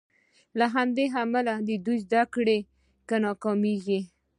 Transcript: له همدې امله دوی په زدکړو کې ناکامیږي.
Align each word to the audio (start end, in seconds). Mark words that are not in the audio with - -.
له 0.59 0.65
همدې 0.75 1.05
امله 1.21 1.53
دوی 1.65 1.77
په 1.85 1.91
زدکړو 2.03 2.57
کې 3.07 3.17
ناکامیږي. 3.25 3.99